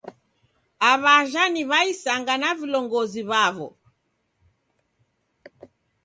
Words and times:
Aw'ajha 0.89 1.43
ni 1.53 1.63
w'aisanga 1.69 2.33
na 2.41 2.49
vilongozi 2.59 3.21
vaw'o 3.29 3.67